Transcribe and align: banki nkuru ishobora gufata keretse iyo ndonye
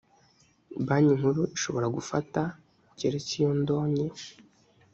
banki 0.85 1.11
nkuru 1.19 1.41
ishobora 1.57 1.87
gufata 1.95 2.41
keretse 2.97 3.33
iyo 3.39 3.51
ndonye 3.61 4.05